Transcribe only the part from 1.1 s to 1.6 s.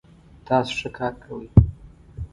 کوئ